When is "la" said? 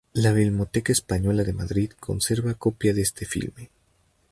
0.13-0.33